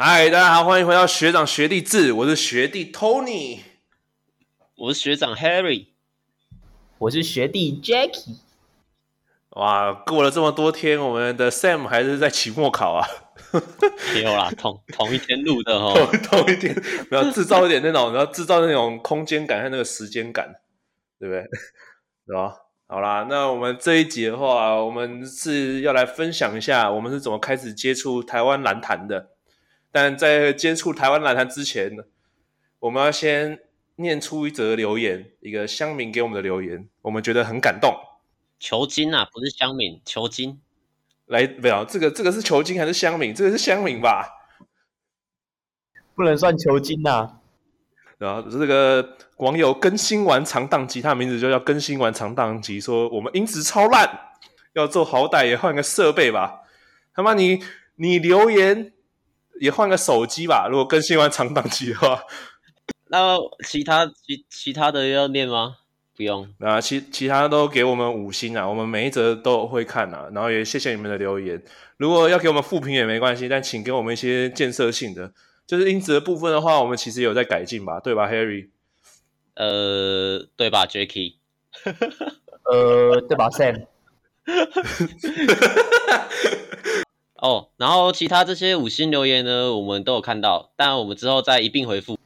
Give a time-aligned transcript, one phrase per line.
[0.00, 3.62] 嗨，大家好，欢迎回到学长学弟制，我是学弟 Tony，
[4.76, 5.88] 我是学长 Harry，
[6.98, 8.36] 我是学弟 Jackie。
[9.56, 13.08] 哇，过了这么多天，我们的 Sam 还是在期末考啊？
[14.14, 15.92] 没有啦，同同一天录的哦，
[16.22, 16.72] 同一天，
[17.08, 20.60] 不要制造一点那种，然后制造那种空间感和那个时间感，
[21.18, 21.42] 对不对？
[22.24, 22.54] 对吧？
[22.86, 29.30] 好啦，那我们这一集的话，我们是要来分享一下我们是怎么开始接触台湾篮坛的。
[29.90, 32.04] 但在接触台湾篮坛之前呢，
[32.78, 33.58] 我们要先
[33.96, 37.96] 念出一则留言，一个乡民给我们的留言，我们觉得很感动。
[38.60, 40.60] 求金啊，不是乡民，求金。
[41.26, 43.34] 来，没有这个，这个是求金还是乡民？
[43.34, 44.28] 这个是乡民吧？
[46.14, 47.40] 不能算求金呐、啊。
[48.18, 54.36] 然后这个网友更新完长档机，他的名字就叫更新完长档机，说我们音质超烂，
[54.74, 56.60] 要做好歹也换个设备吧。
[57.14, 57.62] 他妈你
[57.96, 58.92] 你留言。
[59.60, 62.22] 也换个手机吧，如果更新完长档期的话。
[63.10, 63.36] 那
[63.66, 65.76] 其他其其他的要念吗？
[66.16, 71.62] 不用啊，其其他都给我们五星啊，我们每一则都会看啊，然后也谢谢你们的留言。
[71.96, 75.32] 如果要给我们复评也没关系，但请给我们一些建设性的。
[75.66, 78.68] 就是音质的部分的话，我们其实有在改进吧，对吧，Harry？
[79.54, 81.34] 呃，对吧，Jacky？
[82.64, 83.86] 呃，对吧，Sam？
[87.40, 92.18] 哦，然后其他这些五星留言呢，我们都有看到，但我们之后再一并回复。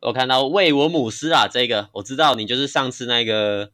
[0.00, 3.70] 我看到为我母狮啊，这个我知道你就是上次那个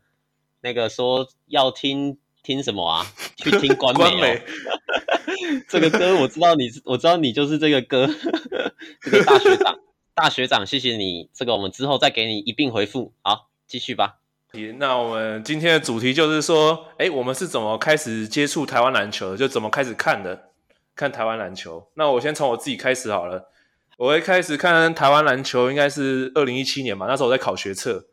[0.63, 4.21] 那个说要听听什么啊， 去听官美，哦。
[4.21, 4.43] 美
[5.69, 8.09] 这个歌我知道你，我知道你就是这个歌，
[9.03, 9.79] 这个大学长，
[10.15, 11.29] 大学长，谢谢你。
[11.33, 13.13] 这个我们之后再给你一并回复。
[13.23, 14.17] 好，继续吧。
[14.79, 20.50] 那我们今天的主题就是说，哎，我们是怎么开始接触台湾篮球的，就怎么开始看的。
[20.97, 23.51] 看台湾篮球，那我先从我自己开始好了。
[23.97, 28.07] 我一开始看台湾篮球应该是二零一七年嘛，那时候我在考学测，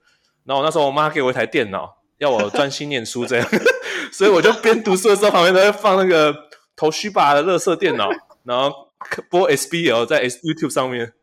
[0.43, 3.47] 然后那时候我妈给我一台电脑，要我专心念书这样，
[4.11, 6.33] 所以我就边读书的时候旁边都会放那个
[6.75, 8.09] Toshiba 的乐色电脑，
[8.43, 8.89] 然后
[9.29, 11.13] 播 SBL 在 YouTube 上面。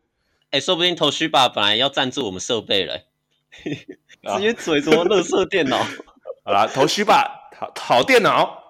[0.49, 2.99] 哎，说不定 Toshiba 本来要赞助我们设备了，
[3.63, 5.77] 直接嘴说乐色电脑。
[6.43, 7.27] 好啦，Toshiba
[7.57, 8.63] 好好电脑，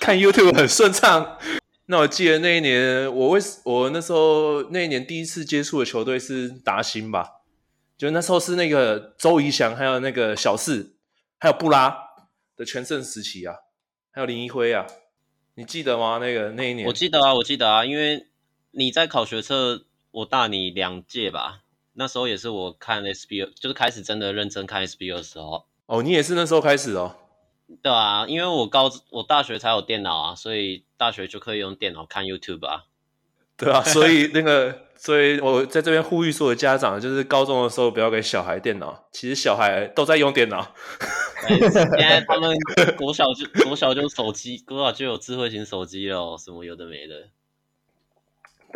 [0.00, 1.38] 看 YouTube 很顺畅。
[1.86, 7.42] 那我记得那一年，我为我那时候那一年第一次接触的球队是达兴吧？
[7.96, 10.96] 就那时候是那个周怡翔，还有那个小四，
[11.38, 11.96] 还有布拉
[12.56, 13.54] 的全盛时期啊，
[14.10, 14.86] 还有林一辉啊，
[15.54, 16.18] 你记得吗？
[16.18, 18.26] 那个那一年，我记得啊，我记得啊，因为
[18.72, 21.62] 你在考学测，我大你两届吧？
[21.94, 25.64] 那时候也是我看 SBO，就是开始真的认真看 SBO 的时候。
[25.86, 27.16] 哦，你也是那时候开始哦。
[27.82, 32.84] 对啊，因为我高我大学才有电脑啊，所以大学就可以用电脑看 YouTube 啊。
[33.56, 39.08] 对啊，所以那个，所以我在这边呼吁所有家长，就是高中的时候不要给小孩电脑。
[39.10, 40.74] 其实小孩都在用电脑。
[41.48, 42.56] 现在他们
[42.96, 47.28] 国小就国小就手机，国小就有智慧型手机了，什么有的没的。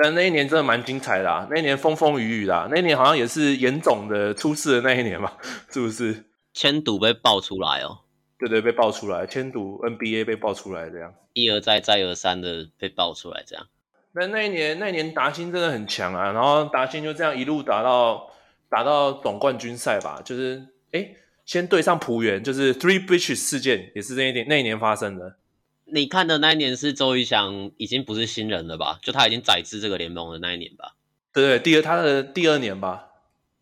[0.03, 5.33] 但那一年真的蛮精彩的啊，那一年风风雨雨的，那一年好像也是严总的出事的那一年嘛，
[5.71, 6.25] 是不是？
[6.55, 7.99] 签赌被爆出来哦。
[8.41, 13.69] 对对，被爆出来，签赌 NBA 被爆出来，这样一而再再而三的被爆出来，这样。
[14.13, 18.31] 那那一年，那一年达兴真的很强啊，然后达兴就这样一路打到
[18.69, 21.15] 打到总冠军赛吧，就是哎，
[21.45, 25.37] 先对上璞园，就是 Three Bridges 事件，也是那一年那一年发生的。
[25.85, 28.99] 你看的那一年是周瑜翔已经不是新人了吧？
[29.03, 30.97] 就他已经载至这个联盟的那一年吧？
[31.33, 33.11] 对对，第二他的第二年吧，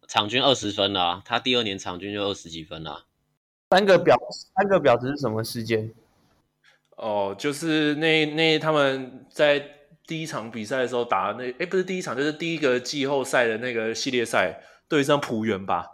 [0.07, 3.05] 场均二十分啊，他第二年场均就二十几分啊。
[3.71, 4.17] 三个表，
[4.57, 5.93] 三个表子是什么时间？
[6.97, 9.63] 哦，就是那那他们在
[10.07, 15.87] 第一场比赛的时候打那，哎，不是第一场，就是第一个季后赛的那个系列赛对上浦原吧。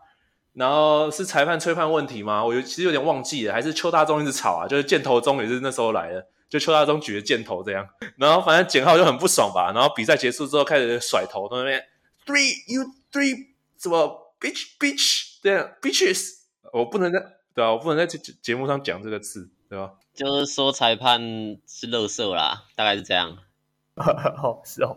[0.52, 2.44] 然后是裁判吹判问题吗？
[2.44, 4.68] 我有其实有点忘记了，还是邱大中一直吵啊？
[4.68, 7.84] 就是箭头中也是那时候来的，就邱大中举着箭头这样。
[8.16, 9.72] 然后反正简浩就很不爽吧。
[9.74, 11.84] 然后比赛结束之后开始甩头，在那边
[12.24, 16.34] three you three 什么 bitch bitch 这样 bitches，
[16.72, 17.18] 我不能在。
[17.54, 19.92] 对啊，我不能在节节目上讲这个字，对吧？
[20.12, 21.20] 就是说裁判
[21.66, 23.38] 是乐色啦，大概是这样。
[23.96, 24.96] 好，是哦。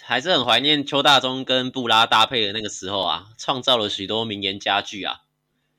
[0.00, 5.16] 还是很怀念邱大中跟布拉搭配的那个时候啊，创造了许多名言佳句啊。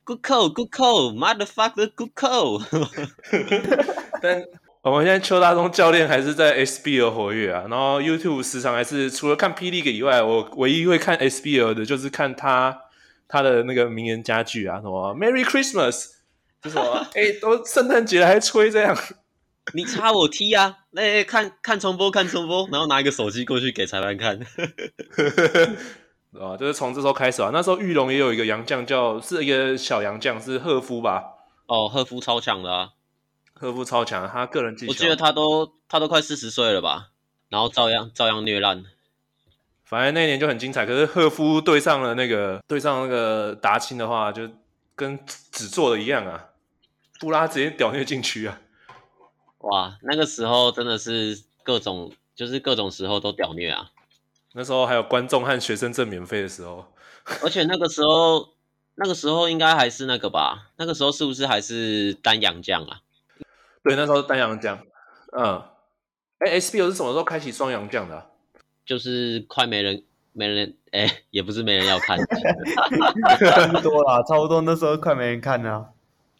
[0.04, 2.62] Good call, good call, motherfucker, good call。
[4.22, 4.44] 但
[4.82, 12.82] 我们现在邱大中教练还是在 SBL 活跃啊，然后 YouTube 时常还是除了看 P League 以外，我唯一会看 SBL 的就是看他。
[13.30, 16.08] 他的那个名言佳句啊，什么 “Merry Christmas”，
[16.60, 18.96] 就什么 哎，都圣诞节了还吹这样，
[19.72, 20.78] 你插我踢啊！
[20.90, 24.40] 那、欸、看看重播，看重播，然后拿一个手机过去给裁判看。
[26.32, 27.50] 啊， 就是从这时候开始啊。
[27.52, 31.22] 那时候玉龙也有一个洋将叫，是一个小洋将，是赫夫吧？
[31.66, 32.90] 哦，赫夫超强的啊，
[33.54, 34.90] 赫夫超强，他个人技巧。
[34.90, 37.10] 我记得他都他都快四十岁了吧，
[37.48, 38.84] 然后照样照样虐烂。
[39.90, 40.86] 反正那一年就很精彩。
[40.86, 44.48] 可是赫夫对上了那个对上那个达钦的话，就
[44.94, 46.50] 跟纸做的一样啊，
[47.18, 48.60] 布拉直接屌虐禁区啊！
[49.58, 53.90] 哇，那个时候真的是各种，就是各种时候都屌虐啊！
[54.52, 56.92] 那时候还有观众和学生证免费的时候，
[57.42, 58.48] 而且那个时候，
[58.94, 60.70] 那个时候应该还是那个吧？
[60.76, 63.00] 那个时候是不是还是单阳将啊？
[63.82, 64.78] 对，那时候是单洋将。
[65.32, 65.62] 嗯，
[66.38, 68.26] 哎，SBO 是什么时候开启双阳将的啊？
[68.90, 70.02] 就是快没人，
[70.32, 72.18] 没人，哎，也不是没人要看，
[73.38, 75.92] 差不多啦，差不多那时候快没人看了，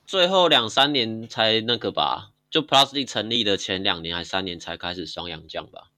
[0.05, 2.33] 最后两三年才那个吧。
[2.51, 5.91] 就 League 成立的前两年还三年才开始双洋将吧，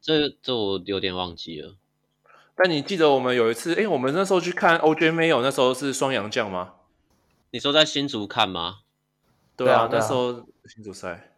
[0.00, 1.74] 这这我有点忘记了。
[2.54, 6.74] 但你记得我们有一次，哎，我们那时候去看 OJ Mayo，那时候是双洋将吗？
[7.50, 8.76] 你说在新竹看吗？
[9.56, 11.32] 对啊，对啊，那时候新竹赛，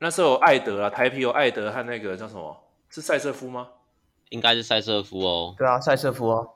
[0.00, 2.62] 那时候有艾德啊，台皮有艾德和那个叫什么？
[2.90, 3.68] 是塞瑟夫吗？
[4.30, 5.54] 应该是塞瑟夫哦。
[5.56, 6.50] 对啊，塞瑟夫哦。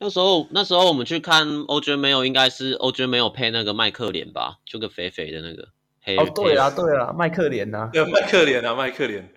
[0.00, 5.68] 那时候那时候我们去看 OJ Mayo，应该是 OJ Mayo 配那个麦克脸吧，就个肥肥的那个。
[6.16, 9.32] 哦，对啊，对啊，麦克脸呐，对，麦克脸啊，麦克脸。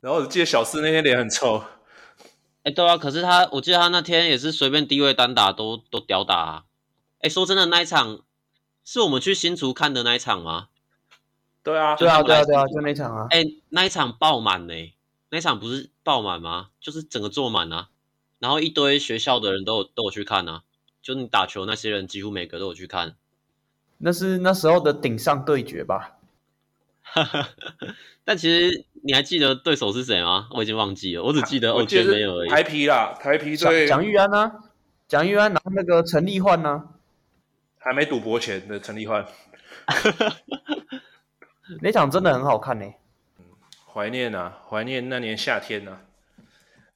[0.00, 1.64] 然后我记得小四那天脸很臭。
[2.62, 6.64] 哎，对啊，可是他，我记得他那天也是随便低位单打都都屌打啊。
[7.22, 8.20] 哎，说真的，那一场
[8.84, 10.68] 是我们去新竹看的那一场吗？
[11.62, 13.26] 对啊，对啊，对啊，对啊，就那场啊。
[13.30, 14.74] 哎，那一场爆满呢，
[15.30, 16.70] 那一场不是爆满吗？
[16.80, 17.88] 就是整个坐满啊，
[18.38, 20.62] 然后一堆学校的人都有都有去看啊，
[21.00, 23.16] 就你打球那些人几乎每个都有去看。
[23.98, 26.18] 那是那时候的顶上对决吧？
[28.24, 30.48] 但其实你还记得对手是谁吗？
[30.52, 32.48] 我已经忘记了，我只记得 OJ 没有而已。
[32.48, 34.64] 台啤啦，台啤对蒋玉安啊，
[35.08, 36.88] 蒋玉安拿那个陈立焕呢？
[37.78, 39.26] 还没赌博前的陈立焕。
[41.80, 42.99] 那场真的很好看呢、欸。
[43.92, 46.02] 怀念啊，怀念那年夏天啊。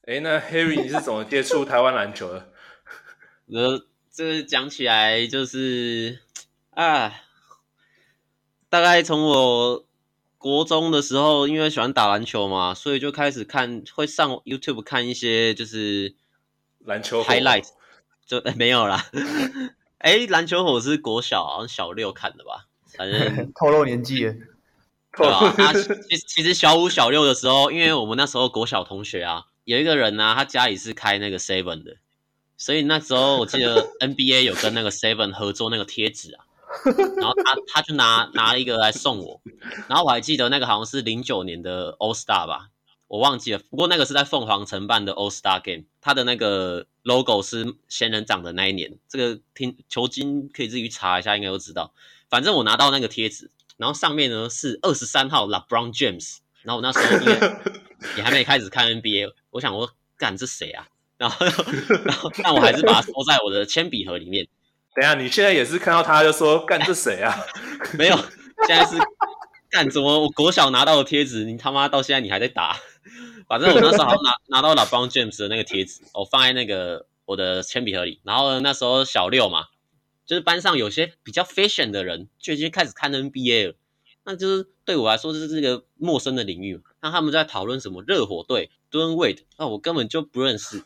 [0.07, 2.49] 哎，那 Harry 你是怎么接触台湾篮球的？
[3.47, 6.21] 呃，这讲起来就是。
[6.71, 7.23] 啊，
[8.69, 9.87] 大概从我
[10.39, 16.17] 国中的时候，因为喜欢打篮球嘛，所以就开始看，会上 YouTube 看一些就是
[16.81, 17.69] 篮球 highlight，
[18.27, 19.07] 就 没有啦。
[19.99, 22.67] 哎，篮球火是国小，好像小六看的吧，
[22.97, 24.35] 反正 透露年纪了，
[25.19, 25.39] 对吧？
[25.39, 25.73] 啊，
[26.09, 31.97] 其其实小五小六的时候，因为我们那时候国小同学啊，有一个人呢，啊，他家里是开那个 Seven 的，
[32.57, 36.45] 所以那时候我记得 NBA 有跟那个 Seven 合作那个贴纸啊。
[37.17, 39.41] 然后他他就拿拿了一个来送我，
[39.87, 42.71] 然后我还记得那个好像是零九年的 All Star 吧，
[43.07, 43.61] 我忘记了。
[43.71, 48.99] 不过那个是在凤凰城办的 All Star Game，他的那个 logo 是仙人掌的那一年。
[49.09, 51.95] 这个听球经可以自己查一下，应该都知道。
[52.29, 57.57] 反正我拿到那个贴纸，然后上面呢是二十三号 LeBron James，然后我那时候因为
[58.17, 60.89] 也还没开始看 NBA，我想我干这谁啊？
[61.17, 61.47] 然后
[62.05, 64.47] 然后但我还是把它收在我的铅笔盒里面。
[64.95, 67.37] 等一下，你现在也是看到他就说干这谁啊？
[67.99, 68.17] 没有，
[68.67, 68.97] 现在是
[69.71, 70.21] 干怎么？
[70.21, 72.77] 我国小拿到的贴纸，你他妈到现在你还在打？
[73.49, 78.21] 反正我那时候好像拿拿到了 LeBron James 的那个贴纸，我放在那个我的铅笔盒里。
[78.23, 79.67] 然后那时候小六嘛，
[80.27, 83.75] 就是班上有些比较 fashion 的人就已经开始看 NBA 了，
[84.25, 86.83] 那就是对我来说这是这个陌生的领域嘛。
[87.01, 90.85] 那他们在讨论什么热火队 d w a n Wade，那我根本就不认识。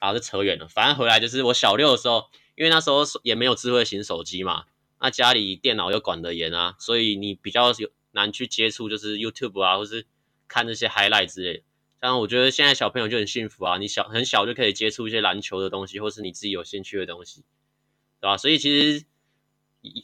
[0.00, 2.26] 然后就扯远了，反正回来就是我小六的时候。
[2.54, 4.64] 因为那时候也没有智慧型手机嘛，
[5.00, 10.06] 那家里电脑又管得严啊，所以你比较有难去接触，就是 YouTube 啊，或是
[10.48, 11.62] 看那些 highlight 之类的。
[12.00, 17.44] 但我觉得现在小朋友就很幸福啊，你小很小就可以接触一些篮球的东西，或是你自己有兴趣的东西，
[18.20, 18.36] 对吧？
[18.36, 19.04] 所以其实。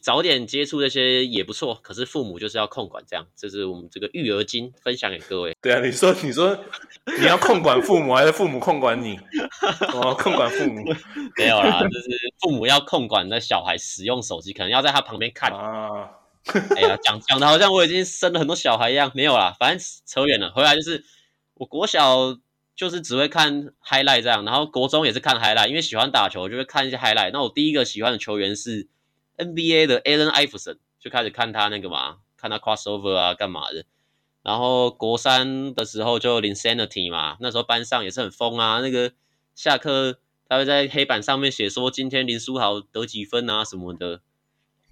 [0.00, 5.54] 早点接触这些也不错，可是父母就是要控管，这样，这是我们这个育儿经分享给各位。
[5.60, 6.56] 对啊，你说你说
[7.18, 9.18] 你要控管父母，还是父母控管你？
[9.92, 10.80] 哦，控管父母
[11.36, 12.08] 没有啦，就是
[12.40, 16.08] 父母要控管那小孩使用手机，可能要在他旁边看啊。
[16.76, 20.52] 哎呀，讲讲的好像我已经生了很多小孩一样，没有啦，反正扯远了。
[20.52, 21.04] 回来就是
[21.54, 22.38] 我国小
[22.74, 27.30] 就是只会看 highlight 这样，然后国中也是看 highlight，因为喜欢打球就会看一些 highlight。
[27.32, 28.88] 那我第一个喜欢的球员是。
[29.36, 33.84] NBA 的 Allen Iverson 就开始看他那个嘛，看他 crossover 啊，干嘛的。
[34.44, 38.78] 然后国三的时候就 Insanity 嘛，那时候班上也是很疯啊。
[38.78, 39.12] 那个
[39.56, 44.20] 下课他会在黑板上面写说今天林书豪得几分啊什么的。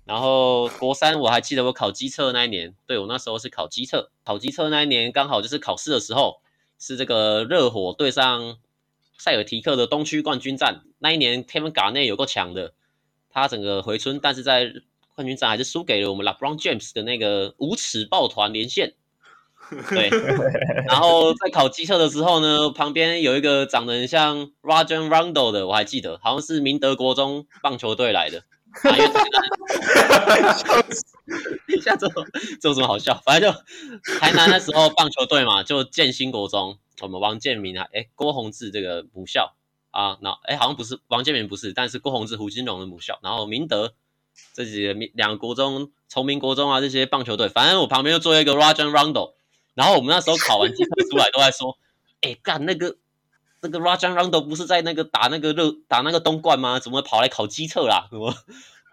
[0.04, 6.41] 然后国三我还记得我考机测那一年，对，我那时候是考机测，考机测那一年刚好就是考试的时候，
[6.82, 8.58] 是这个热火对上
[9.16, 10.82] 塞尔提克的东区冠军战。
[10.98, 12.72] 那一年 Kevin Garnett 有够强的，
[13.30, 14.72] 他整个回春，但是在
[15.14, 18.94] 冠军战还是输给了我们 LeBron James 的那个无耻抱团连线。
[19.88, 20.10] 对，
[20.88, 28.42] 然后在考机测的时候呢，旁边有一个长得很像 Rajon Rondo 的，我还记得，好像是明德国中棒球队来的。
[28.82, 30.56] 啊，因为台南，
[31.68, 32.08] 一下这
[32.60, 33.20] 这有什么好笑？
[33.24, 33.58] 反正就
[34.18, 39.54] 台南那时候棒球队嘛，就建新国中，我们王建民啊，哎，郭宏志这个母校
[39.90, 43.94] 啊，那哎好像不是王建民不是，但是郭宏志胡金龙的母校，然后明德
[44.54, 49.34] 这几个两国中，崇明国中啊这些棒球队，反正我旁边又坐一个 Rajon Rondo，
[49.74, 51.76] 然后我们那时候考完基测出来都在说，
[52.22, 52.96] 哎干那个。
[53.62, 56.80] 那个 Rajon Rondo 不是在那个打那个热打那个东冠吗？
[56.80, 58.08] 怎么跑来考基测啦？
[58.10, 58.34] 什么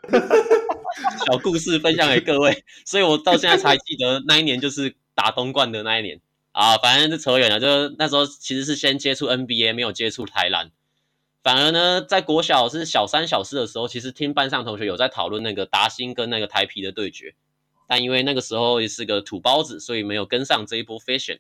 [1.25, 6.21] 小故事分享给各位，所以我到现在才记得那一年就是打东冠的那一年
[6.51, 6.77] 啊。
[6.77, 10.71] 反正就扯远了，就那时候其实是先接触 NBA，没有接触台篮。
[11.41, 17.33] 反而呢，在国小是小三小四的时候，其实听班上同学有在讨论那个达欣跟那个台啤的对决，
[17.87, 21.39] 但因为那个时候也是个土包子，所以没有跟上这一波 fashion。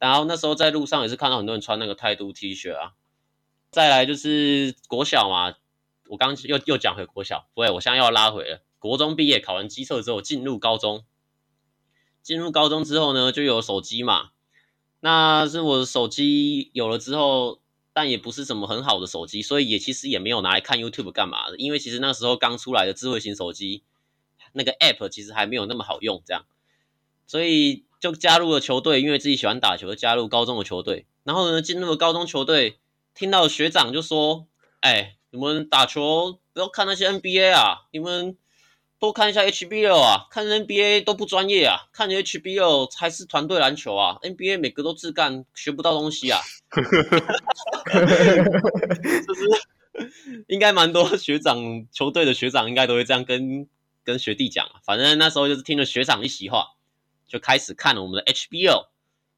[0.00, 2.94] 然后那时候在路上也是看到很多人穿那个态度 T 恤啊。
[3.70, 5.54] 再来就是国小嘛，
[6.08, 8.64] 我刚又又讲回国小，不对，我现在又要拉回了。
[8.78, 11.04] 国中毕业考完基测之后进入高中，
[12.22, 14.30] 进入高中之后呢，就有手机嘛。
[15.00, 17.60] 那是我的手机有了之后，
[17.92, 23.84] 但也不是什么很好的手机，所以也其实也没有拿来看 YouTube 干嘛的，因为其实那时候刚出来的智慧型手机，
[24.54, 26.46] 那个 App 其实还没有那么好用，这样，
[27.26, 27.84] 所以。
[28.00, 31.06] 就加入了球队，因为自己喜欢打球，就加入高中的球队。
[31.22, 32.78] 然后呢，进入了高中球队，
[33.14, 34.46] 听到学长就说
[34.80, 38.38] ：“哎，你们打球不要看那些 NBA 啊，你们
[38.98, 46.40] 多看一下 HBL 啊，看 NBA 都不专业啊，看 HBL 才是团队篮球啊，NBA 每个都自干，学不到东西啊。
[49.26, 49.44] ”就是
[50.48, 53.68] 应该蛮多学长球队的学长应该都会这样跟
[54.02, 56.68] 跟学弟讲，反正那时候就是听了学长一席话。
[57.30, 58.88] 就开始看了我们的 HBO，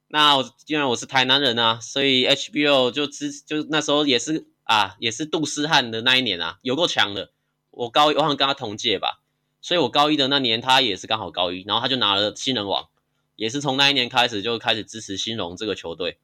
[0.08, 7.30] 那我因为我是台南人啊，所以 HBO 就之就那时候也是啊，也是杜思汉的那一年啊，有够强的。
[7.70, 9.20] 我高一我好像跟他同届吧，
[9.60, 12.88] 所以我高一的那年他也是刚好高一，然后他就拿了新人王，
[13.36, 16.16] 也是从那一年开始就开始支持新荣这个球队，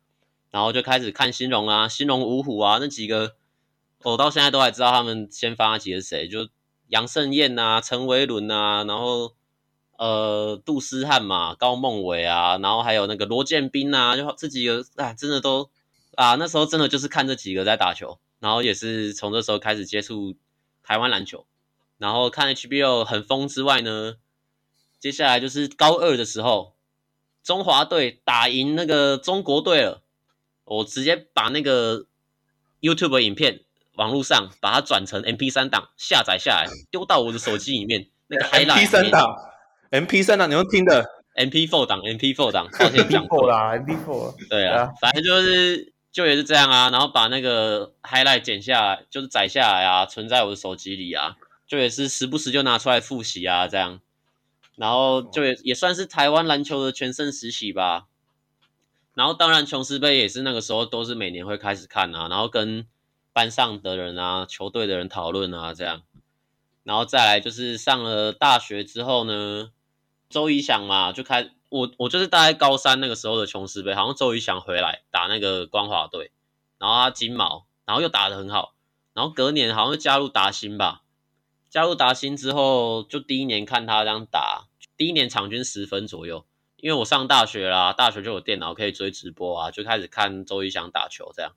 [0.50, 3.36] 然后就开始看新荣啊，新荣五虎啊那几个，
[4.04, 6.48] 我到现在都还知道他们先发那几个是谁，就
[6.88, 9.34] 杨胜燕啊、陈维伦啊，然后。
[9.98, 15.70] 呃，杜思翰嘛，高梦伟啊，然后还有那个罗建斌啊，就这几个啊，真的都
[16.14, 20.36] 啊，那时候真的就是看这几个在打球，然后也是从这时候开始接触
[20.84, 21.46] 台湾篮球，
[21.98, 24.14] 然后看 HBO 很疯之外呢，
[25.00, 26.76] 接下来就是高二的时候，
[27.42, 30.02] 中华队打赢那个中国队了，
[30.62, 32.06] 我直接把那个
[32.80, 33.62] YouTube 影片
[33.96, 39.36] 网络上把它转成 MP 三档下载下来，丢到我的手机里面，那个 MP3 档。
[39.90, 54.00] M P 三啊，你用听的 M P four 档，M P four 档，抱歉讲错啦，M P four，对啊，啊反正就是就也是这样啊，然后把那个 highlight 剪下来，就是载下来啊，存在我的手机里啊，就也是时不时就拿出来复习啊，这样，
[54.76, 58.06] 然后就也也算是台湾篮球的全盛时期吧。
[59.14, 62.86] 然后当然琼斯杯也是那个时候都是每年会开始看啊，然后跟
[63.32, 66.02] 班上的人啊、球队的人讨论啊，这样，
[66.84, 69.70] 然后再来就是上了大学之后呢。
[70.28, 76.32] 周仪翔嘛，就开我我就是大概高三那个时候的琼斯杯，好像周仪翔回来打那个光华队，
[76.78, 78.74] 然后他金毛，然后又打得很好，
[79.14, 81.02] 然后隔年好像又加入达新吧，
[81.70, 84.66] 加入达新之后，就第一年看他这样打，
[84.96, 86.44] 第一年场均十分左右，
[86.76, 91.52] 因为我上大学啦，大学就有电脑可以追直播啊，就开始看周仪翔打球这样，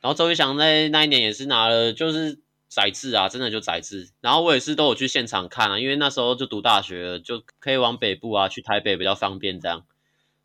[0.00, 2.40] 然后周仪翔在那一年也是拿了就是。
[2.68, 4.10] 宰制啊，真的就宰制。
[4.20, 9.84] 然后我也是都有去现场看啊，因为那时候就读大学了，就可以往北部啊，去台北比较方便这样。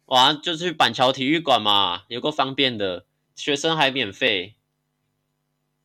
[0.06, 4.56] 哇，就去板桥体育馆嘛，有够方便的，学生还免费。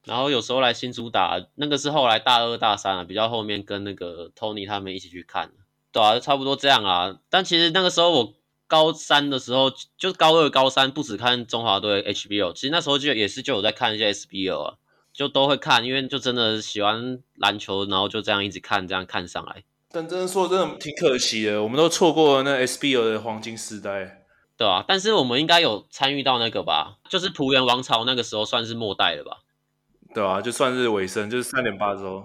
[0.04, 5.52] 然后有时候来新竹打，那个是后来大二大三啊，比较后面跟那个 Tony 他们一起去看，
[5.92, 7.18] 对啊，差不多这样啊。
[7.28, 8.34] 但其实那个时候我
[8.66, 14.74] 高三的时候，就高二高三不只看中华队 H B O，其实那时候就也是就有在看一些 S B O 啊。
[15.18, 19.64] 就都会看，因为就真的喜欢篮球，然后就这样一直看，这样看上来。
[19.90, 24.24] 但真的说真的挺可惜的，我们都错过了那 SBL 的黄金时代，
[24.56, 26.98] 对啊，但是我们应该有参与到那个吧？
[27.08, 29.38] 就是璞园王朝那个时候算是末代了吧？
[30.14, 32.24] 对啊，就算是尾声，就是三点八周。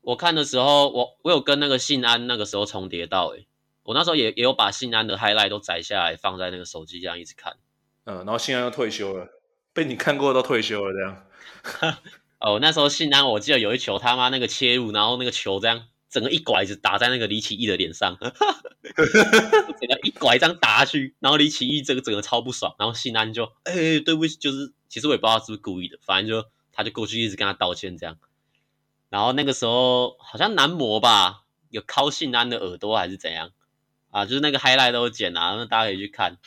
[0.00, 3.46] 我看的时候，我我有跟那个信安那个时候重叠到，诶，
[3.82, 7.52] 我那时候也也有把信安的 highlight 都摘下来放在那个手机这样一直看。
[8.04, 9.28] 嗯，然后信安又退休了，
[9.74, 11.26] 被你看过都退休了这样。
[12.40, 15.86] 哦，那时候信安我记得有一球他妈那个切入，然后那个球这样。
[16.10, 28.18] 整个一拐子打在那个李启义的脸上， 整个一拐这样打下去，然后李启义这个整个超不爽，然后信安就哎、欸、对不起，就是其实我也不知道是不是故意的，反正就他就过去一直跟他道歉这样，
[29.08, 33.52] 然后那个时候好像男模吧有敲信安的耳朵还是怎样
[34.10, 36.38] 啊，就是那个 highlight 都剪啊，那大家可以去看，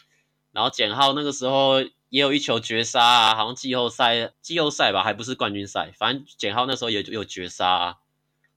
[0.51, 1.81] 然后简浩那个时候
[2.13, 7.95] 也有一球绝杀啊，好像季后赛季后赛吧，还不是冠军赛，反正简浩那时候也有绝杀啊。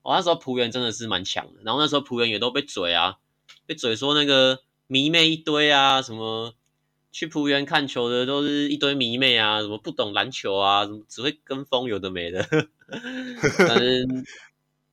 [0.03, 3.17] 我、哦、那时候璞园真的是蛮强的，然后那时候璞园也都被嘴啊，
[3.65, 6.53] 被嘴说那个迷妹一堆啊，什么
[7.11, 12.43] 去璞园看球的都是一堆迷妹啊，什么不懂篮球啊，什么只会跟风有的没的，
[13.57, 14.27] 反正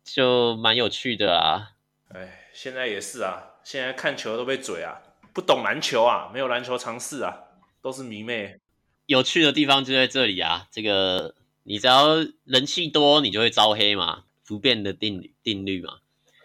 [0.06, 1.72] 就蛮有趣的啊。
[2.14, 5.02] 哎，现在也是啊，现在看球都被嘴啊，
[5.34, 7.43] 不懂篮球啊，没有篮球常识啊，
[7.84, 8.60] 都是迷妹。
[9.06, 14.24] 有趣的地方就在这里啊，这个你只要人气多，你就会招黑嘛。
[14.46, 16.00] 不变的定律定律嘛？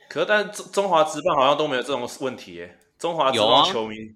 [0.09, 2.79] 可是，但中中华职棒好像都没有这种问题耶。
[2.97, 4.15] 中华职棒球迷，啊、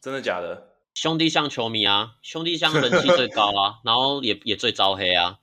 [0.00, 0.76] 真的假的？
[0.94, 5.40] 兄弟象球迷啊，兄弟象 人气最高啊，然后也也最招黑啊。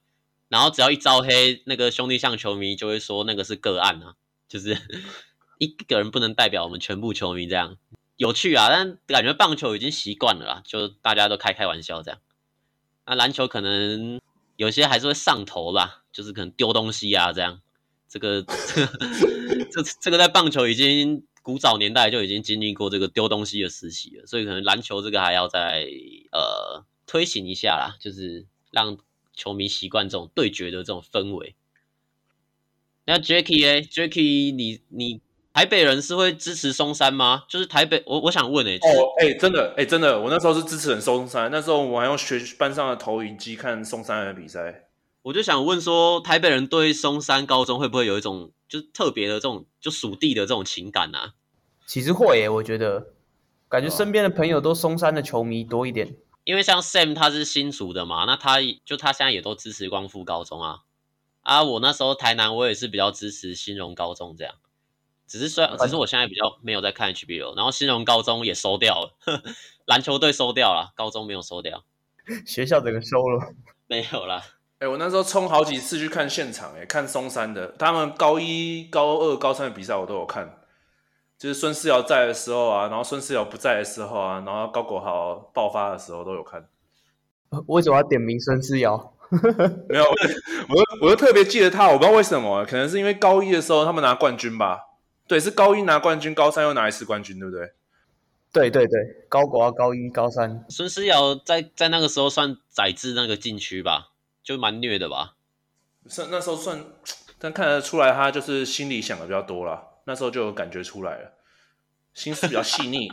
[0.50, 4.16] 然后只要一招黑，那个兄弟象球迷就会说那个是个案啊，
[4.48, 4.76] 就是
[5.60, 7.78] 一个人不能代表我们全部球迷这样。
[8.18, 12.20] 有趣啊，但感觉棒球已经习惯了啦，就大家都开开玩笑这样。
[13.06, 14.20] 那篮球可能
[14.56, 17.62] 有些还是会上头啦，就是可能丢东西啊这样。
[18.08, 18.42] 这个
[19.72, 25.86] 这这这个在棒球已经古早年代就已经经历过这个丢东西的时期了，所以可能篮球这个还要再
[26.32, 28.98] 呃推行一下啦，就是让
[29.34, 31.56] 球迷习惯这种对决的这种氛围。
[33.06, 35.20] 那 Jacky 哎，Jacky 你你
[35.56, 37.44] 台北人是会支持松山吗？
[37.48, 44.90] 就是台北我我想问哎、欸，哦哎、欸、真的哎、欸、真的，我那时候是支持很松山，那时候我还用学班上的投影机看松山的比赛。
[45.22, 51.34] 我就想问说，台北人对松山高中会不会有一种就是特别的这种就属地的这种情感呢、啊？
[51.88, 53.14] 其实会耶，我觉得
[53.70, 56.18] 感觉身边的朋友都松山的球迷多一点。
[56.44, 60.80] 因为像 Sam 他是新竹的嘛，那他就他现在也都支持光复高中啊。
[61.44, 64.54] 啊，我那时候台南我也是比较支持新荣高中这样。
[65.28, 69.18] 只是虽然只是我现在比较没有在看 HBO，然后新荣高中也收掉了，
[69.86, 71.84] 篮球队收掉了，高中没有收掉。
[72.46, 73.54] 学校整个收了？
[73.88, 74.42] 没有啦。
[74.80, 80.60] 哎、欸，我那时候冲好几次去看现场、欸，哎，看松山的，他们高一、高二、高三的比赛我都有看，
[81.40, 86.68] 就是孙思尧在的时候啊，然后孙思尧不在的时候啊，然后高国豪爆发的时候都有看。
[87.68, 89.14] 为什么要点名孙思尧？
[89.88, 94.82] 没有，我我就特别记得他，我不知道为什么，可能是因为高一的时候他们拿冠军吧？
[95.28, 97.72] 对，是高一拿冠军，高三又拿一次冠军，对不对？
[98.52, 104.12] 对对对，高国啊高一、高三，孙思尧在在那个时候算宰制那个禁区吧。
[104.46, 105.38] 就蛮虐的吧，
[106.06, 106.86] 算那时候算，
[107.40, 109.84] 但看得出来他就是心里想的比较多啦。
[110.04, 111.34] 那时候就有感觉出来了，
[112.14, 113.10] 心思比较细腻。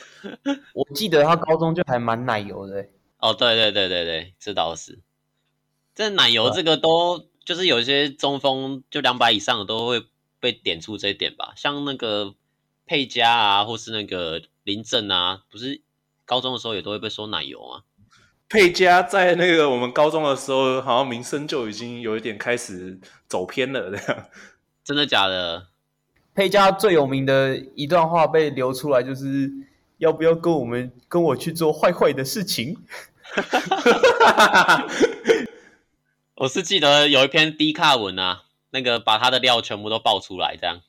[0.72, 2.86] 我记得他高中就还蛮奶油的。
[3.18, 5.00] 哦，对对对对对，这倒是。
[5.94, 10.06] 这奶油这个都、啊、就是有些中锋就两百以上的都会
[10.44, 12.34] 被点出这一点吧，像那个
[12.84, 15.80] 佩嘉啊，或是那个林正啊，不是
[16.26, 17.80] 高中的时候也都会被说奶油啊。
[18.50, 24.26] 佩嘉在那个我们高中的时候，好像名声就已经有一点开始走偏了，这样。
[24.84, 25.68] 真的假的？
[26.34, 29.50] 佩嘉最有名的一段话被流出来，就是
[29.96, 32.76] 要不要跟我们跟我去做坏坏的事情？
[36.36, 38.42] 我是记得有一篇低卡文啊，
[38.74, 40.82] 那个把他的料全部都爆出来，这样。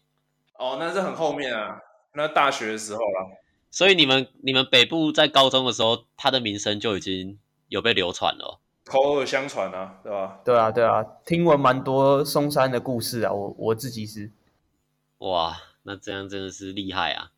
[0.59, 1.79] 哦，那是很后面啊，
[2.15, 3.37] 那大学的时候了。
[3.71, 7.39] 所以你们你们北部在高中的时候，他的名声就已经。
[7.67, 10.39] 有被流传了，口耳相传啊，对吧？
[10.45, 14.29] 对啊，对啊，听闻蛮多松山的故事啊，我我自己是，
[15.17, 17.31] 哇，那这样真的是厉害啊！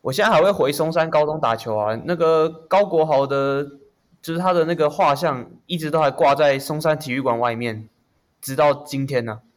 [0.00, 3.62] 我现在还会回松山高中打球啊，那个高国豪的，
[4.22, 7.90] 就是他的那个画像，一直都还挂在松山体育馆外面，
[8.40, 9.47] 直到今天呢、啊。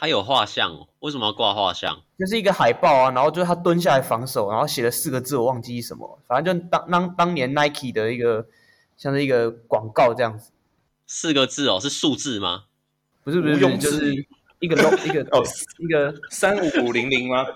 [0.00, 0.88] 他有画像哦？
[0.98, 2.02] 为什么要挂画像？
[2.18, 8.46] 就是一个海报啊，然后就是他蹲下来防守，然后写了四个字，我忘记什么，反正就当当当年 Nike 的一个。
[8.96, 10.50] 像是一个广告这样子，
[11.06, 12.64] 四个字哦，是数字吗？
[13.24, 14.26] 不是不是，不是就是
[14.58, 15.42] 一个 logo 一个哦，
[15.78, 17.46] 一个三五零零吗？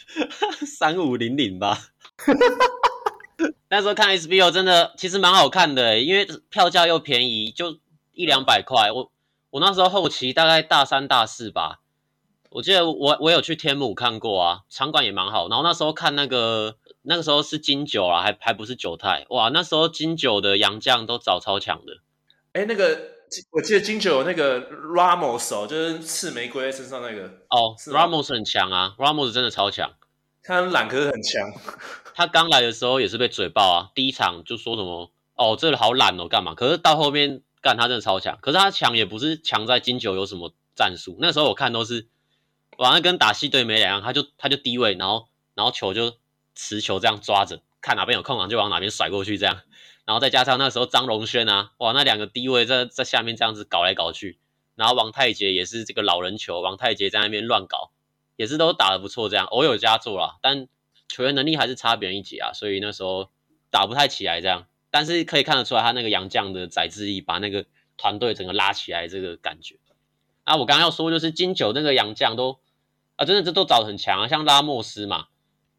[0.66, 1.78] 三五零零吧。
[3.68, 7.76] 那时候看 SBO 真的其实蛮好看的，因为票价又便宜，就
[8.14, 8.90] 一两百块。
[8.90, 9.12] 我
[9.50, 11.80] 我那时候后期大概大三大四吧，
[12.50, 15.48] 我记得我我有去天母看过啊，场馆也蛮好。
[15.48, 21.98] 然后那时候看那个那个时候是金九啊，还还不是九泰哇，那时候金九的洋将都找超强的。
[22.52, 23.00] 哎，那个
[23.52, 29.92] 我记得金九那个 Ramos 哦，就是刺玫瑰身上那个哦，Ramos 很强啊，Ramos 真的超强。
[30.42, 31.52] 他很懒，可是很强。
[32.14, 36.54] 他刚来的时候也是被嘴爆啊，第一场就说什么哦，这个好懒哦，干嘛？
[36.54, 38.38] 可是到后面干他真的超强。
[38.40, 42.08] 可是他强也不是强在金九有什么战术，那时候我看都是，
[42.78, 46.16] 完了跟打系队没两样，他就他就低位，然后然后球就
[46.54, 49.60] 持球这样抓着，看哪边有空档就往哪边甩过去这样。
[50.04, 54.38] 然后再加上那时候张荣轩啊，哇，那两个低位在在下面这样子搞来搞去，
[54.74, 57.90] 然后王泰杰也是这个老人球，王泰杰在那边乱搞。
[58.36, 60.66] 也是都打得不错，这样偶有佳作啦，但
[61.08, 63.28] 球员能力还是差别人一截啊，所以那时候
[63.70, 64.64] 打不太起来这样。
[64.90, 69.78] 但是可以看得出来，他那个洋将的宰制力把那个团队整个拉起来，这个感觉。
[70.44, 72.58] 啊，我刚刚要说就是金九那个洋将都
[73.16, 75.26] 啊，真的这都找的很强啊，像拉莫斯嘛。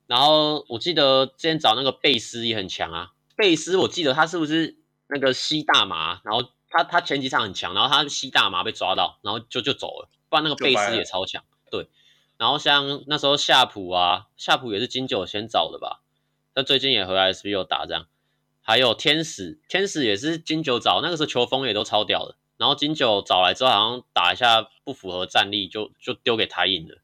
[0.08, 6.22] 然后我记得之前找那个贝斯也很强啊，贝斯我记得他是不是那个吸大麻？
[6.24, 10.10] 然后他他前几场很强，然后他吸大麻被抓到，然后就就走了。
[10.30, 11.90] 不然那个贝斯也超强，对。
[12.38, 16.02] 然后像那时候夏普啊，夏普也是金九先找的吧？
[16.56, 18.08] 那最近也回来 S B 又打这样。
[18.62, 22.36] 还有天使，天使也是金九找，那个时候球风也都超屌的。
[22.58, 26.98] 然后金九找来之后，好像打一下不符合战力就，就就丢给台印了。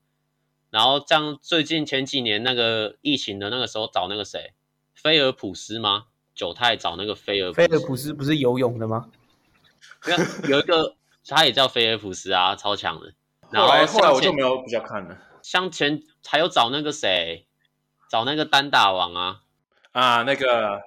[0.69, 4.53] 然后像最近前几年那个疫情的那个时候找那个谁，
[4.93, 6.05] 菲尔普斯吗？
[6.35, 9.09] 九太找那个菲尔，菲尔普斯不是游泳的吗？
[10.45, 13.13] 有有一个他也叫菲尔普斯啊，超强的。
[13.49, 15.17] 然后后来后来我就没有比较看了。
[15.41, 17.47] 像前还有找那个谁，
[18.09, 19.41] 找那个单打王啊
[19.93, 20.81] 啊，那个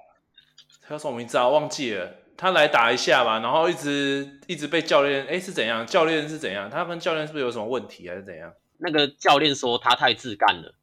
[0.81, 1.47] 他叫什么名字啊？
[1.47, 2.15] 忘记了。
[2.37, 5.85] 他来打一下吧，然后一直一直被教练，哎，是怎样？
[5.85, 6.67] 教练是怎样？
[6.69, 8.51] 他跟教练是不是有什么问题，还是怎样？
[8.79, 10.73] 那个教练说他太自干了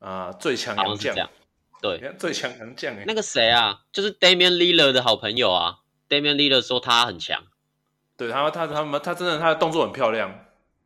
[0.00, 1.30] 啊，最强洋将，
[1.80, 2.96] 对，最强洋将。
[3.06, 5.76] 那个谁啊，就是 Damian Lillard 的好朋友啊
[6.08, 7.44] ，Damian Lillard 说他很强，
[8.16, 10.30] 对他他他们他真的他的动作很漂亮。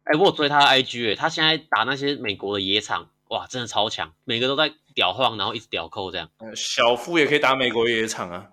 [0.05, 6.31] 哎、欸，我有追他的 IG 哎、欸，他现在打那些美国的野场，哇，真的超强，每个都在屌晃，然后一直屌扣这样。
[6.55, 8.51] 小夫也可以打美国野场啊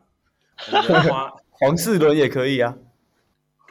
[1.51, 2.75] 黄世伦也可以啊。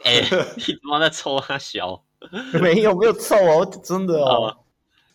[0.04, 2.04] 哎、欸，你他妈在抽他小？
[2.60, 4.64] 没有没有臭哦，真的哦。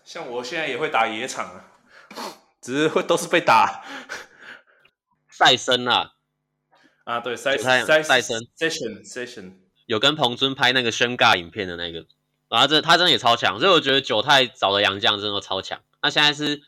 [0.04, 1.66] 像我现在也会打野场啊，
[2.62, 3.84] 只是会都是被打。
[5.30, 6.14] 赛森啊，
[7.06, 9.54] 啊对，赛赛赛森，session session，
[9.86, 12.06] 有跟彭尊拍那个宣尬影片的那个。
[12.50, 15.80] 然后这他真的也超强，所以我觉得九太找的洋将真的都超强。
[16.02, 16.62] 那现在是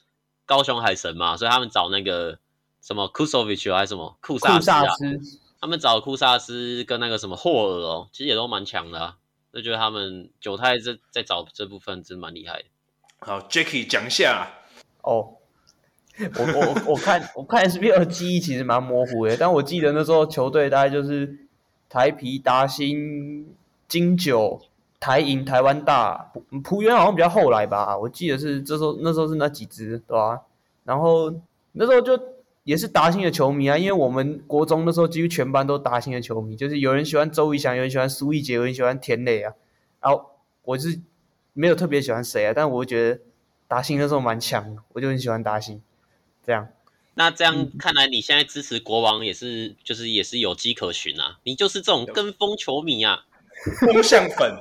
[0.45, 2.39] 高雄海神嘛，所以他们找那个
[2.81, 5.19] 什么库索维奇还是什么库萨斯，啊、斯，
[5.61, 9.17] 他们找库萨斯跟那个什么霍尔哦，其实也都蛮强的，啊。
[9.51, 12.65] 就觉得他们九太这在找这部分真蛮厉害的。
[13.21, 14.47] 好，Jacky 讲一下
[15.01, 15.37] 哦。
[16.19, 21.47] 我我我看我看 SBL 记忆其实蛮模糊的，但我记得那时候球队大概就是
[21.89, 23.55] 台皮、达新、
[23.87, 24.61] 金九。
[24.99, 26.31] 台银、台湾大、
[26.63, 30.41] 浦原好像比较后来吧，我记得是这时候那时候是那几支，对吧、啊？
[30.83, 31.33] 然后
[31.71, 32.19] 那时候就
[32.65, 39.53] 也是达兴的球迷啊，因为我们国中那时候几乎全班都达兴的球迷，就是有人喜欢周仪翔，有人喜欢苏奕杰，有人喜欢田磊啊。
[40.01, 40.31] 然后
[40.63, 40.99] 我是
[41.53, 43.21] 没有特别喜欢谁啊，但我觉得
[43.69, 45.81] 达兴那时候蛮强，我就很喜欢达兴。
[46.45, 46.67] 这样，
[47.13, 53.25] 那这样看来你现在支持国王也是，就是也是有迹可循啊，你就是这种跟风球迷啊，
[53.79, 54.53] 风向粉。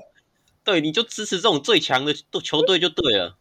[0.68, 2.12] 对，你就支持这种最强的
[2.44, 3.38] 球队就对了。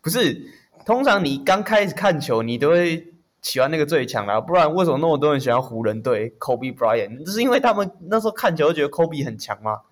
[0.00, 0.50] 不是，
[0.86, 9.82] 通常你刚开始看球，你都会喜欢那个最强的，不然为什么那么多人喜欢湖人队？Kobe Bryant，就是因为他们那时候看球就觉得 Kobe 很强嘛。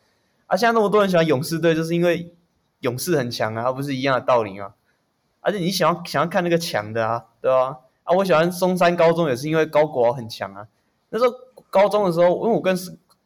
[0.46, 2.32] 啊，现在那么多人喜欢勇士队，就是因为
[2.80, 4.72] 勇士很强啊，而不是一样的道理吗？
[5.40, 7.76] 而且你喜欢想要看那个强的啊，对吧？
[8.04, 10.66] 啊，我喜欢松山高中也是因为高国豪很强啊。
[11.11, 11.34] 那时候
[11.68, 12.74] 高中的时候，因为我跟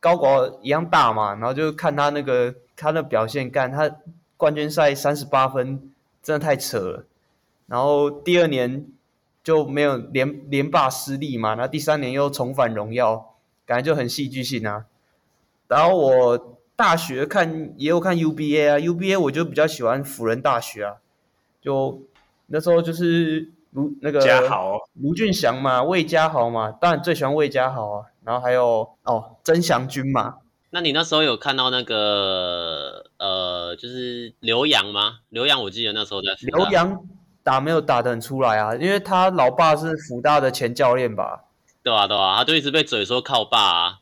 [0.00, 2.52] 高国豪一样大嘛，然后就看他那个。
[2.82, 3.88] 他的表现干，他
[4.36, 7.04] 冠军赛三十八分，真的太扯了。
[7.66, 8.86] 然后第二年
[9.44, 14.86] 就没有连连霸失利嘛，然后第三年又重返荣耀，感觉就很戏剧性啊。
[15.68, 20.96] 然后我大学看也有看 UBA 啊，UBA 我就比较喜欢辅仁大学啊，
[21.60, 22.02] 就
[22.48, 24.20] 那时候就是卢那个
[24.94, 28.06] 卢俊祥嘛，魏家豪嘛，当然最喜欢魏家豪啊。
[28.24, 30.38] 然后还有哦曾祥军嘛。
[30.74, 35.18] 那你那时候有看到那个呃，就是刘洋吗？
[35.28, 36.98] 刘洋，我记得那时候在刘洋
[37.42, 41.44] 打没有打得很出来啊，因为他老爸是福大的前教练吧？
[41.82, 43.98] 对啊，对啊，他就一直被嘴说靠爸啊。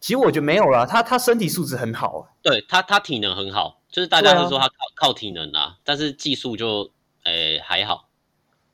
[0.00, 6.90] 其实我觉得没有啦，他他身体素质很好，对他他体能很好，就是大家都说他靠靠体能啦，但是技术就
[7.22, 8.08] 诶、欸、还好。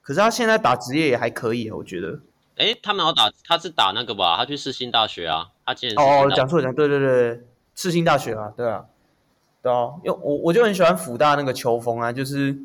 [0.00, 2.20] 可是他现在打职业也还可以，我觉得。
[2.56, 4.36] 诶，他们要打，他是打那个吧？
[4.36, 8.86] 他去世新大学啊，他今年哦哦，讲错讲对对对，世新大学啊，对啊，
[9.62, 12.56] 对啊，因为我我就很喜欢辅大那个球风啊，就是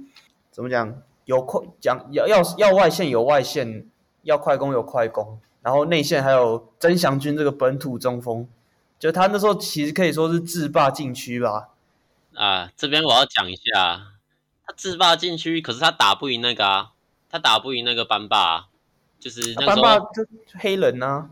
[0.50, 3.86] 怎么讲，有快讲要要要外线有外线，
[4.24, 8.48] 要快攻有快攻，然后内线还有曾祥军这个本土中锋，
[8.98, 11.68] 就他那时候其实可以说是制霸禁区吧。
[12.36, 14.08] 啊，这边我要讲一下，
[14.66, 16.92] 他制霸禁区，可是他打不赢那个啊，
[17.30, 18.68] 他打不赢那个班霸啊。
[19.22, 20.26] 就是那个时候，就
[20.60, 21.30] 黑人呐、啊，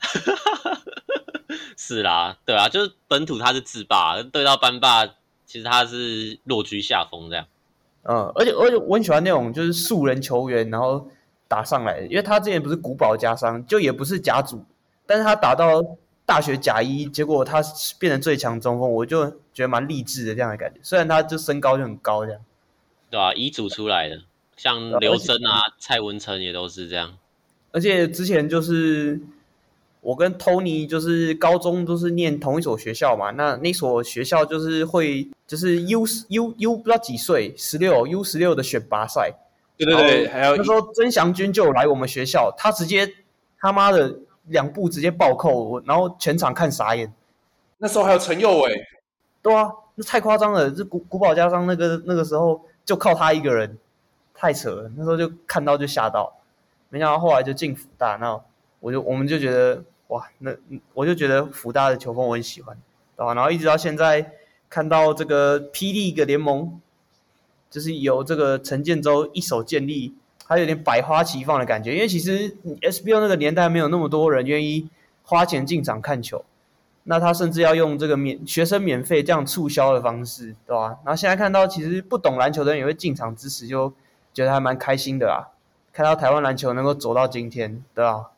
[1.76, 5.06] 是啦，对啊，就是本土他是自霸，对到班霸，
[5.46, 7.46] 其实他是落居下风这样。
[8.02, 11.08] 嗯，而且而且我很喜欢那种就是素人球员，然后
[11.48, 14.64] 打上来，因为他之前不是古堡加商，就也不是甲组，
[15.06, 15.82] 但是他打到
[16.26, 17.62] 大学甲一，结果他
[17.98, 20.80] 变成最强中锋，我就觉得蛮励志的这样的感觉。
[20.82, 22.40] 虽然他就身高就很高这样，
[23.08, 24.22] 对啊，乙组出来的，
[24.56, 27.18] 像刘铮啊、蔡文成也都是这样。
[27.72, 29.20] 而且之前就是
[30.00, 39.32] 我跟 Tony 就是高中都是念同一所学校嘛，那那所学校就是会就是 U U U 不知道几岁十六 U 十六的选拔赛，
[39.76, 43.10] 对对对，还有那时候曾祥军就来我们学校，他直接
[43.58, 44.14] 他妈的
[44.48, 47.12] 两步直接暴扣，然后全场看傻眼。
[47.78, 48.84] 那时候还有陈佑伟，
[49.40, 53.78] 对啊，那太夸张了，这古古堡加商那个那个时候就靠他一个人，
[54.34, 56.32] 太扯了，那时候就看到就吓到。
[56.92, 58.38] 没想到后来就进福大，那
[58.78, 60.52] 我就我们就觉得哇，那
[60.92, 62.76] 我就觉得福大的球风我很喜欢，
[63.16, 64.32] 对吧，然后一直到现在
[64.68, 66.78] 看到这个霹雳一个联盟，
[67.70, 70.14] 就是有这个陈建州一手建立，
[70.46, 71.94] 还有点百花齐放的感觉。
[71.94, 74.90] 因为其实 SBO 那个年代没有那么多人愿意
[75.22, 76.44] 花钱进场看球，
[77.04, 80.98] 那他甚至要用这个免学生免费这样促销的方式，对吧？
[81.04, 83.90] 然后现在看到其实不懂篮球的人也会进场支持，就
[84.34, 85.48] 觉得还蛮开心的啊。
[85.92, 88.30] 看到台湾篮球能够走到今天，对吧？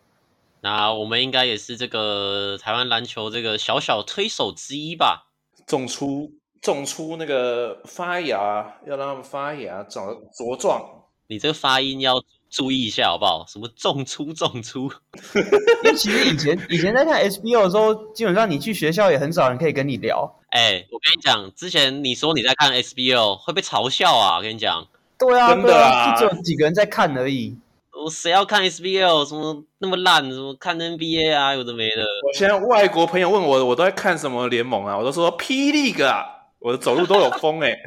[0.61, 5.29] 那我们应该也是这个台湾篮球这个小小推手之一吧？
[5.67, 10.83] 种出种出那个发芽，要让他们发芽长茁壮。
[11.27, 12.14] 你这个发音要
[12.51, 13.45] 注意一下，好不好？
[13.47, 14.90] 什么种出种出？
[15.85, 20.40] 因为其实以前以前在看 SBO 的时候，基本上你去学校也很少人可以跟你聊。
[20.49, 24.38] 哎、欸，我跟你讲，之前你说你在看 SBO 会被嘲笑啊！
[24.38, 24.88] 我跟你讲。
[25.18, 27.57] 对啊，真的啊，就只有几个人在看而已。
[28.05, 29.24] 我谁要看 SBL？
[29.27, 30.22] 什么那么烂？
[30.24, 31.55] 什么看 NBA 啊？
[31.55, 32.03] 有的没的。
[32.27, 34.98] 我现在外国朋友问我，我都在看什么联盟啊？
[34.98, 36.27] 我都说 P League 啊，
[36.59, 37.79] 我的走路都有风哎、欸。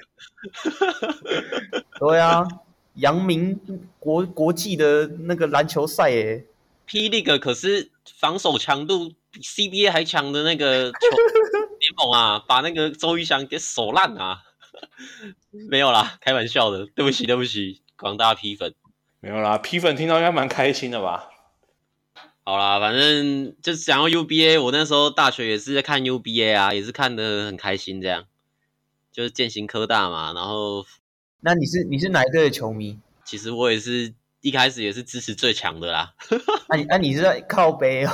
[2.00, 2.48] 对啊，
[2.96, 3.60] 阳明
[4.00, 6.44] 国国际的那个篮球赛哎
[6.86, 10.98] ，P League 可是防守强度比 CBA 还强的那个球
[11.80, 14.42] 联盟啊，把那个周瑜翔给守烂啊。
[15.70, 18.74] 没有啦，开玩笑的，对不起，对不起，广大 P 粉，
[19.20, 21.30] 没有啦，P 粉听到应该蛮开心的吧？
[22.44, 28.26] 好啦，反正就是讲到 UBA，我那时候大学也是在看 UBA 啊，也是看的很开心，这样，
[29.12, 30.86] 就是健行科大嘛，然后，
[31.42, 33.00] 那你是你是哪一队的球迷？
[33.26, 36.14] 其实我也是一开始也是支持最强的啦。
[36.70, 38.12] 那、啊、你那、啊、你是在 靠背哦？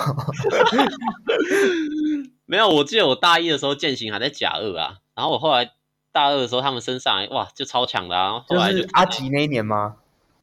[2.46, 5.74] 没有，我记得我大一的时候健行还在甲二啊，然后我后来。
[6.14, 8.46] 大二的时候，他们升上来，哇，就超强的啊！
[8.48, 9.98] 后来就，就是阿吉那一年吗？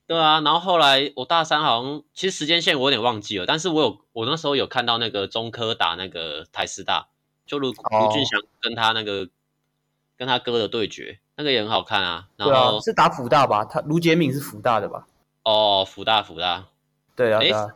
[0.07, 7.07] 对啊，然后后来我大三好像，其实时间线我有点忘记了，但是我有，我那时候有看到那个中科打那个台师大，
[7.47, 9.29] 就卢卢俊祥跟他那个、哦、
[10.19, 12.27] 跟他哥的对决，那个也很好看啊。
[12.37, 13.65] 然啊，是打辅大吧？
[13.65, 15.07] 他卢杰敏是辅大的吧？
[15.45, 16.67] 哦，辅大辅大，
[17.15, 17.69] 对啊，对啊，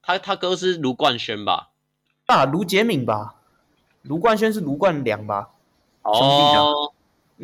[0.00, 1.70] 他他哥是卢冠轩吧？
[2.26, 3.34] 啊，卢杰敏吧？
[4.02, 5.50] 卢冠轩是卢冠良吧？
[6.02, 6.91] 哦。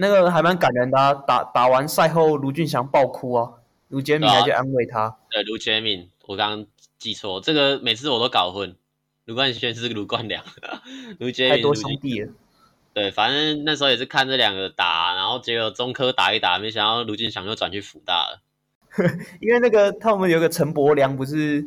[0.00, 3.50] 那个还蛮感人的啊，打打完赛后，卢俊祥爆哭啊，
[3.88, 5.18] 卢杰敏还去安慰他。
[5.28, 6.66] 对，卢杰敏，我刚刚
[6.98, 8.76] 记错，这个每次我都搞混。
[9.24, 10.44] 卢冠轩是卢冠良，
[11.18, 12.32] 卢杰敏太多兄弟了。
[12.94, 18.40] 对，反正那时候也是看这两个打，然后结果中科打一打，没想到卢俊祥又转去辅大了。
[19.42, 21.66] 因为那个他们有个陈柏良不是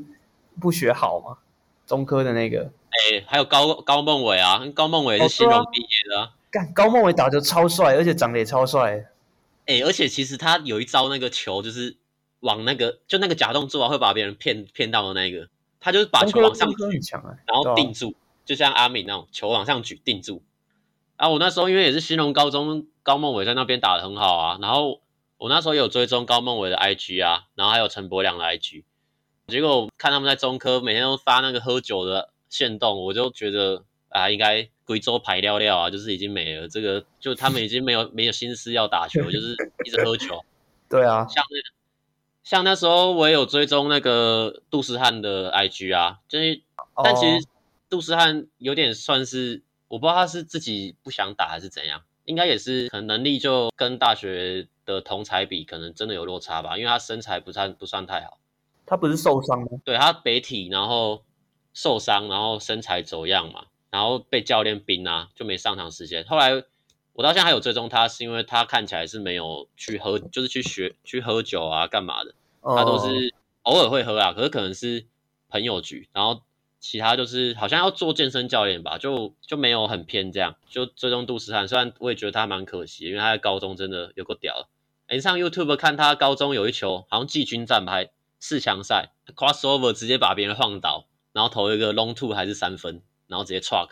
[0.59, 1.37] 不学好吗？
[1.85, 2.71] 中科的那个。
[2.89, 6.29] 哎、欸，还有高高梦伟啊，高梦伟是新荣毕业的、啊。
[6.51, 9.05] 干高梦伟打球超帅，而且长得也超帅。
[9.65, 11.95] 哎、欸，而且其实他有一招那个球，就是
[12.41, 15.47] 往那个就那个假动作啊，会把别人骗骗到的那个，
[15.79, 16.99] 他就是把球往上举，
[17.45, 20.43] 然后定住，就像阿敏那种球往上举定住。
[21.15, 24.99] 啊我那时候因为也是新隆高中，高梦伟在那边打的很好啊，然后
[25.37, 28.83] 我那时候有追踪高梦伟的 IG 啊，然后还有陈柏良的 IG，
[29.47, 34.67] 结果我看他们在中科每天都发那个喝酒的限动，我就觉得啊，应该。
[34.91, 36.67] 贵州排料料啊，就是已经没了。
[36.67, 40.43] 这个就他们已经没有没有心思要打球，就是一直喝酒。
[40.89, 41.57] 对啊，像那
[42.43, 46.61] 像那时候我也有追踪那个杜思翰的 IG 啊，就是
[47.01, 47.47] 但其实
[47.89, 58.39] 杜思翰有点算是我不知道他是自己不想打还是怎样，应该也是可能能力就跟大学的同才比，可能真的有落差吧，因为他身材不算不算太好。
[58.85, 59.67] 他不是受伤吗？
[59.85, 61.23] 对，他北体，然后
[61.73, 66.25] 受伤，然后身材走样嘛，然后被教练冰啊，就没上场时间。
[66.25, 66.63] 后来
[67.13, 72.33] 我到现在还有追踪他，是因为他看起来是没有去喝，就是去学去喝酒啊，干嘛的？
[72.61, 75.05] 他都是偶尔会喝啊，可是可能是
[75.49, 76.41] 朋友局，然后
[76.79, 80.55] 其他就是好像要做健身教练吧，就就没有很偏这样。
[80.69, 84.69] 就追踪杜思涵，虽然我也觉得他蛮可惜，因为他在高中真的有够屌。
[85.07, 88.09] 哎，上 YouTube 看他高中有一球，好像季军战拍。
[88.43, 93.87] 四强赛 crossover 直接把别人晃倒，然后投一个 long two 还是三分，然后直接 truck，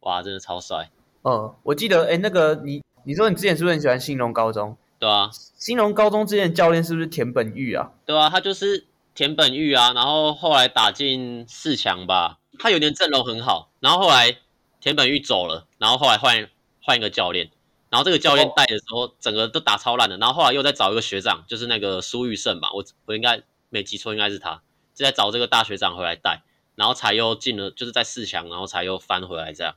[0.00, 0.88] 哇，真的超帅。
[1.24, 4.76] 嗯，我记得，哎，那个你你说你之前是不是很喜欢兴隆高中？
[4.98, 7.90] 对啊，兴隆高中之前教练是不是田本玉啊？
[8.06, 14.38] 对啊，他就是田本玉啊，然后后来打进四强吧，他有点阵容很好，然后后来
[14.80, 16.48] 田本玉走了，然后后来换
[16.80, 17.50] 换一个教练，
[17.90, 23.42] 然后这个教练带的时候，整个都打超烂的，然后后来又再找一个学长，就是那个苏玉胜吧，我我应该。
[23.68, 24.62] 没记错，应该是他，
[24.94, 26.40] 就在找这个大学长回来带，
[26.76, 29.74] 然后才又进了，就是在四强，然后才又翻回来这样。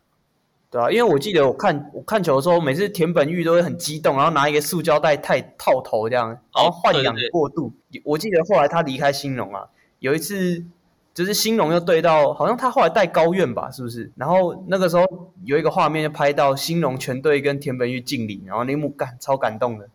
[0.69, 7.65] 对啊，因为我记得我看我看球的时候，每次田本玉都会很激动，然后拿一个塑胶袋太套头这样，然后换氧过度。
[7.65, 10.63] 哦、对对对，我记得后来他离开兴隆啊，有一次
[11.11, 14.11] 就是兴隆又对到，好像他后来带高院吧，是不是？
[14.15, 15.05] 然后那个时候
[15.43, 19.89] 有一个画面就拍到兴隆全队跟田本玉敬礼，然后那幕感超感动的。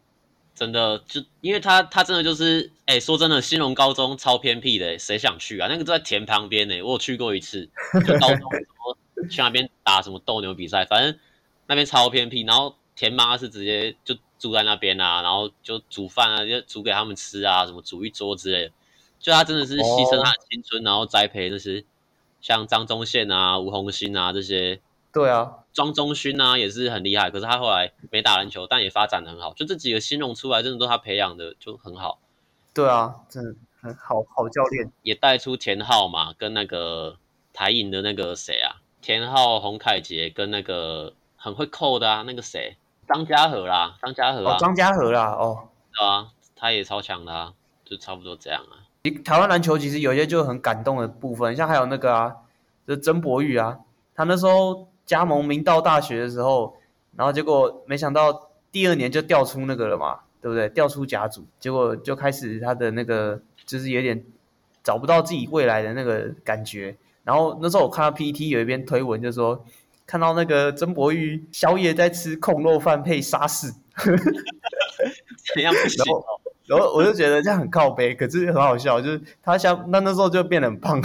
[0.54, 5.66] 真的就因为他他真的就是哎、欸，说真的，新隆高中超偏僻的，谁想去啊？
[5.68, 7.68] 那个就在田旁边呢，我有去过一次，
[8.06, 11.18] 就高中什么去那边打什么斗牛比赛，反正
[11.66, 12.42] 那边超偏僻。
[12.42, 18.72] 然后田妈是直接就住在那边啊，然后就煮饭啊，就煮给他们吃啊，什么煮一桌之类的。
[19.18, 21.82] 就他真的是牺牲他的青春，然后栽培那些
[22.40, 24.80] 像张宗宪啊、吴红星啊这些。
[25.12, 25.63] 对啊。
[25.74, 29.52] 庄中勋啊也是很厉害，可是他后来没打篮球，但也发展的很好。
[29.54, 32.20] 就这几个新人出来，真的都他培养的就很好。
[32.72, 37.18] 对啊，真的很好好教练，也带出田浩嘛，跟那个
[37.52, 42.76] 台银的那个谁啊，田浩、洪凯杰跟那个很会扣的啊，那个谁，
[43.08, 47.52] 张家和啦，张家和啊，张家和啦，哦，对啊，他也超强的啊，
[47.84, 48.86] 就差不多这样啊。
[49.24, 52.36] 台湾篮球其实有些就很感动的部分，像还有那个啊，
[52.86, 53.80] 就是曾博玉啊，
[54.14, 54.88] 他那时候。
[55.06, 56.76] 加盟明道大学的时候，
[57.16, 60.68] 然后结果没想到第二年就调出那个了嘛，对不对？
[60.70, 64.24] 调出甲组，结果就开始他的那个就是有点
[64.82, 66.96] 找不到自己未来的那个感觉。
[67.22, 69.64] 然后那时候我看到 PTT 有一篇推文，就说
[70.06, 73.72] 看到那个曾博玉宵夜在吃控肉饭配沙士，
[75.54, 76.04] 怎样不行？
[76.66, 81.00] 然后我就觉得这样很靠北，可是很好笑，就是他像那那时候就变得很胖。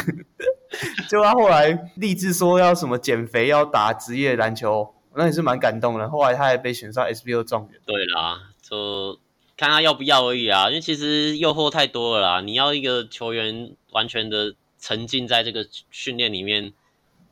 [1.09, 6.07] 就他后来立志说要什么减肥，要打职业篮球，那也是蛮感动的。
[6.09, 7.81] 后来他还被选上 SBO 状元。
[7.85, 9.19] 对啦，就
[9.57, 10.69] 看他要不要而已啊。
[10.69, 12.41] 因为其实诱惑太多了啦。
[12.41, 16.71] 你要一个球员完全的沉浸在这个训练里面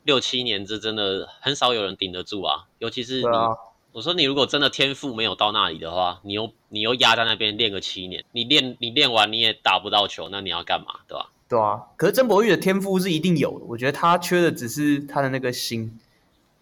[0.02, 2.64] 六七年，这真的很少有人顶得住啊。
[2.78, 3.48] 尤其是你，啊、
[3.92, 11.30] 我说你如果真的天赋没有到那里的话，你又你又压在那边练个七年，你练你练完你也打不到球，那你要干嘛，对吧？
[11.48, 15.98] 对啊，可是曾博玉的天赋是一定有的，我觉得他缺的只是他的那个心。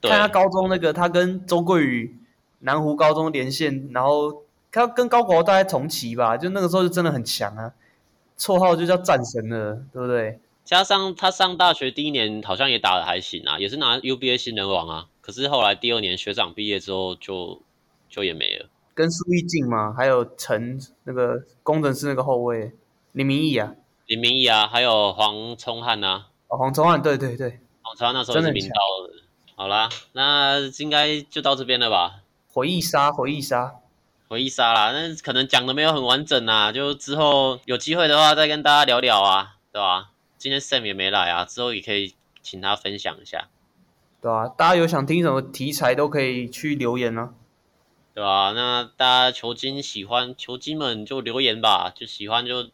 [0.01, 2.17] 对看他高中那个，他跟周桂宇
[2.61, 7.73] 南湖高中连线，然后他跟高国大概同期吧，就那个时候就真的很强啊，
[8.39, 10.39] 绰号就叫战神了，对不对？
[10.65, 17.63] 加上他上大学第一年好像也打的还行啊，也是拿 UBA 新人王啊，可是后来第二年学长毕业之后就
[18.09, 18.69] 就也没了。
[18.95, 22.73] 跟苏奕静嘛，还有陈那个工程师那个后卫
[23.13, 23.75] 李明义啊。
[24.07, 26.27] 林明义啊，还有黄聪汉呐。
[26.47, 28.75] 哦，黄聪汉，对对对，黄聪汉那时候是名刀
[29.09, 29.15] 的。
[29.57, 32.21] 好啦，那应该就到这边了吧？
[32.53, 33.75] 回忆杀，回忆杀，
[34.29, 34.93] 回忆杀啦。
[34.93, 40.11] 那可能讲的没有很完整啊，就之后有机会的话再跟大家聊聊啊，对吧？
[40.39, 43.49] 今天 Sam 也没来啊，之后也可以请他分享一下。
[44.23, 47.35] 对啊，大家有想听什么题材都可以去留言啊。
[48.15, 52.69] 对啊，那大家球经喜欢，球经们就留言吧，就喜欢就。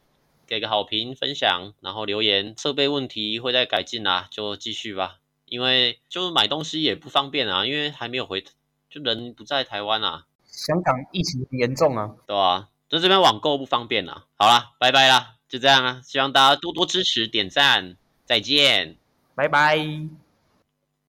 [0.53, 2.55] 给个好评、分享，然后留言。
[2.59, 5.16] 设备问题会再改进啊，就继续吧。
[5.46, 8.44] 因为就是买东西也不方便啊，因为还没有回，
[8.90, 10.26] 就人不在台湾啊。
[10.44, 14.26] 香港疫情很严重啊，对啊，就这边网购不方便啊。
[14.36, 16.03] 好啦，拜拜啦，就这样啊。
[16.05, 17.96] 希望大家多多支持、点赞，
[18.26, 18.98] 再见，
[19.34, 20.21] 拜拜。